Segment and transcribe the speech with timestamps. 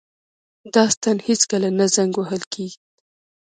[0.73, 2.79] دا ستن هیڅکله نه زنګ وهل کیږي.